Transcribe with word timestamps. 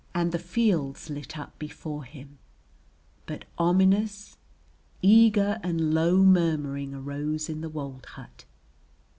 And 0.15 0.31
the 0.31 0.39
fields 0.39 1.11
lit 1.11 1.37
up 1.37 1.59
before 1.59 2.05
him, 2.05 2.39
but, 3.27 3.45
ominous, 3.59 4.35
eager 5.03 5.59
and 5.61 5.93
low 5.93 6.23
murmuring 6.23 6.95
arose 6.95 7.49
in 7.49 7.61
the 7.61 7.69
wold 7.69 8.07
hut. 8.07 8.45